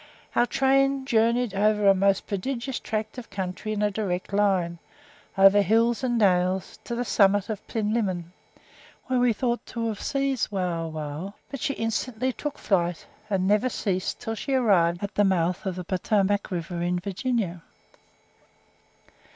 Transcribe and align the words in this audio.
Our 0.35 0.47
train 0.47 1.05
journeyed 1.05 1.53
over 1.53 1.87
a 1.87 1.93
most 1.93 2.25
prodigious 2.25 2.79
tract 2.79 3.19
of 3.19 3.29
country 3.29 3.71
in 3.71 3.83
a 3.83 3.91
direct 3.91 4.33
line, 4.33 4.79
over 5.37 5.61
hills 5.61 6.03
and 6.03 6.19
dales, 6.19 6.79
to 6.85 6.95
the 6.95 7.05
summit 7.05 7.49
of 7.49 7.63
Plinlimmon, 7.67 8.31
where 9.05 9.19
we 9.19 9.31
thought 9.31 9.63
to 9.67 9.87
have 9.89 10.01
seized 10.01 10.49
Wauwau; 10.49 11.33
but 11.51 11.59
she 11.61 11.75
instantly 11.75 12.33
took 12.33 12.57
flight, 12.57 13.05
and 13.29 13.47
never 13.47 13.69
ceased 13.69 14.17
until 14.23 14.33
she 14.33 14.55
arrived 14.55 15.03
at 15.03 15.13
the 15.13 15.23
mouth 15.23 15.67
of 15.67 15.75
the 15.75 15.83
Potomac 15.83 16.49
river 16.49 16.81
in 16.81 16.97
Virginia. 16.99 17.61